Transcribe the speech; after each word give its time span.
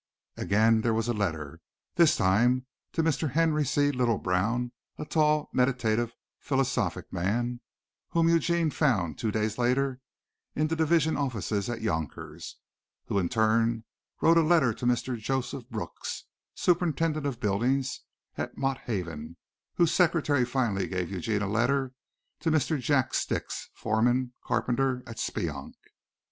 Again 0.35 0.81
there 0.81 0.95
was 0.95 1.07
a 1.07 1.13
letter, 1.13 1.61
this 1.93 2.17
time 2.17 2.65
to 2.93 3.03
Mr. 3.03 3.33
Henry 3.33 3.63
C. 3.63 3.91
Litlebrown, 3.91 4.71
a 4.97 5.05
tall, 5.05 5.47
meditative, 5.53 6.11
philosophic 6.39 7.13
man 7.13 7.61
whom 8.09 8.27
Eugene 8.27 8.71
found 8.71 9.19
two 9.19 9.29
days 9.31 9.59
later 9.59 9.99
in 10.55 10.65
the 10.69 10.75
division 10.75 11.17
offices 11.17 11.69
at 11.69 11.81
Yonkers, 11.83 12.57
who 13.05 13.19
in 13.19 13.29
turn 13.29 13.83
wrote 14.21 14.37
a 14.39 14.41
letter 14.41 14.73
to 14.73 14.87
Mr. 14.87 15.15
Joseph 15.19 15.69
Brooks, 15.69 16.23
Superintendent 16.55 17.27
of 17.27 17.39
Buildings, 17.39 17.99
at 18.39 18.57
Mott 18.57 18.79
Haven, 18.79 19.37
whose 19.75 19.93
secretary 19.93 20.45
finally 20.45 20.87
gave 20.87 21.11
Eugene 21.11 21.43
a 21.43 21.47
letter 21.47 21.93
to 22.39 22.49
Mr. 22.49 22.79
Jack 22.79 23.11
Stix, 23.13 23.69
foreman 23.75 24.33
carpenter 24.43 25.03
at 25.05 25.17
Speonk. 25.19 25.73